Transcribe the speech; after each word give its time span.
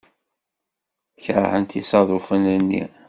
Keṛhent 1.23 1.71
isaḍufen-nni. 1.79 2.83